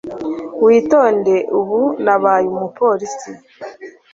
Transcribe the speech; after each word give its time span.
witonde 0.65 1.35
ubu 1.59 1.79
nabaye 2.05 2.45
umupolisi 2.55 3.31